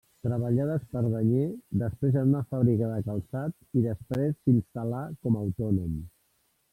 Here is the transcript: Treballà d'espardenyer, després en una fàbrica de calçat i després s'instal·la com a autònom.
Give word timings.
Treballà 0.25 0.63
d'espardenyer, 0.67 1.41
després 1.83 2.15
en 2.21 2.31
una 2.33 2.41
fàbrica 2.55 2.89
de 2.93 2.97
calçat 3.09 3.55
i 3.81 3.83
després 3.87 4.33
s'instal·la 4.39 5.03
com 5.27 5.39
a 5.39 5.45
autònom. 5.45 5.93